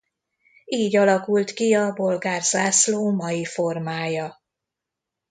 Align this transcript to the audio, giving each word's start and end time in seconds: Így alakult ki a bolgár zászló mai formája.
Így 0.65 0.95
alakult 0.95 1.51
ki 1.53 1.73
a 1.73 1.93
bolgár 1.93 2.41
zászló 2.41 3.11
mai 3.11 3.45
formája. 3.45 4.41